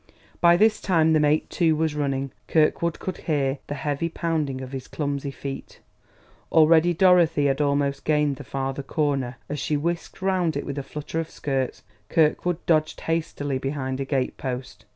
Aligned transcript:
By 0.39 0.57
this 0.57 0.81
time 0.81 1.13
the 1.13 1.19
mate, 1.19 1.47
too, 1.47 1.75
was 1.75 1.93
running; 1.93 2.31
Kirkwood 2.47 2.97
could 2.97 3.17
hear 3.17 3.59
the 3.67 3.75
heavy 3.75 4.09
pounding 4.09 4.59
of 4.61 4.71
his 4.71 4.87
clumsy 4.87 5.29
feet. 5.29 5.79
Already 6.51 6.91
Dorothy 6.91 7.45
had 7.45 7.61
almost 7.61 8.03
gained 8.03 8.37
the 8.37 8.43
farther 8.43 8.81
corner; 8.81 9.35
as 9.47 9.59
she 9.59 9.77
whisked 9.77 10.19
round 10.19 10.57
it 10.57 10.65
with 10.65 10.79
a 10.79 10.81
flutter 10.81 11.19
of 11.19 11.29
skirts, 11.29 11.83
Kirkwood 12.09 12.65
dodged 12.65 13.01
hastily 13.01 13.59
behind 13.59 13.99
a 13.99 14.05
gate 14.05 14.37
post. 14.37 14.85